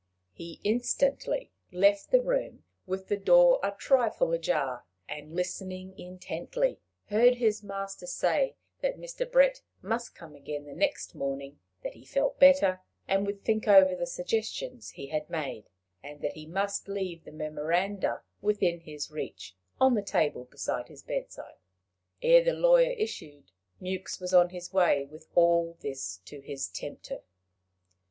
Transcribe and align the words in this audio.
He 0.33 0.59
instantly 0.63 1.51
left 1.71 2.09
the 2.09 2.23
room, 2.23 2.63
with 2.87 3.07
the 3.07 3.17
door 3.17 3.59
a 3.61 3.69
trifle 3.69 4.33
ajar, 4.33 4.83
and 5.07 5.35
listening 5.35 5.93
intently, 5.95 6.79
heard 7.11 7.35
his 7.35 7.61
master 7.61 8.07
say 8.07 8.55
that 8.79 8.97
Mr. 8.97 9.31
Brett 9.31 9.61
must 9.79 10.15
come 10.15 10.35
again 10.35 10.65
the 10.65 10.73
next 10.73 11.13
morning; 11.13 11.59
that 11.83 11.93
he 11.93 12.03
felt 12.03 12.39
better, 12.39 12.81
and 13.07 13.27
would 13.27 13.43
think 13.43 13.67
over 13.67 13.93
the 13.95 14.07
suggestions 14.07 14.89
he 14.89 15.05
had 15.09 15.29
made; 15.29 15.69
and 16.01 16.21
that 16.21 16.33
he 16.33 16.47
must 16.47 16.87
leave 16.87 17.23
the 17.23 17.31
memoranda 17.31 18.23
within 18.41 18.79
his 18.79 19.11
reach, 19.11 19.55
on 19.79 19.93
the 19.93 20.01
table 20.01 20.49
by 20.67 20.81
his 20.81 21.03
bedside. 21.03 21.59
Ere 22.23 22.43
the 22.43 22.53
lawyer 22.53 22.93
issued, 22.97 23.51
Mewks 23.79 24.19
was 24.19 24.33
on 24.33 24.49
his 24.49 24.73
way 24.73 25.05
with 25.05 25.27
all 25.35 25.77
this 25.81 26.17
to 26.25 26.39
his 26.39 26.67
tempter. 26.69 27.21